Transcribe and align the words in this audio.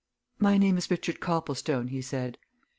"My 0.39 0.57
name 0.57 0.79
is 0.79 0.89
Richard 0.89 1.19
Copplestone," 1.19 1.89
he 1.89 2.01
said. 2.01 2.39